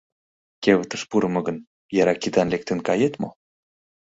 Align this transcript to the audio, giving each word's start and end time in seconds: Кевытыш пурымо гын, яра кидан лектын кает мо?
Кевытыш 0.63 1.01
пурымо 1.09 1.41
гын, 1.47 1.57
яра 2.01 2.13
кидан 2.21 2.47
лектын 2.53 2.79
кает 2.87 3.13
мо? 3.21 3.29